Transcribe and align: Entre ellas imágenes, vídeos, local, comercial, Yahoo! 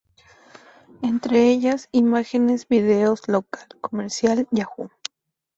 Entre 1.03 1.51
ellas 1.51 1.87
imágenes, 1.91 2.67
vídeos, 2.67 3.27
local, 3.27 3.67
comercial, 3.81 4.47
Yahoo! 4.49 4.89